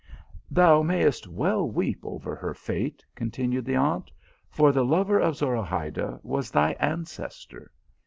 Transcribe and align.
Thou 0.49 0.81
mayst 0.81 1.27
well 1.27 1.69
weep 1.69 1.99
over 2.03 2.35
her 2.35 2.55
fate/ 2.55 3.05
continued 3.13 3.65
the 3.65 3.75
aunt," 3.75 4.11
for 4.57 4.71
the 4.71 4.83
lover 4.83 5.19
of 5.19 5.35
Zorahayda 5.35 6.19
was 6.23 6.49
thy 6.49 6.71
an 6.79 7.03
cestor. 7.05 7.67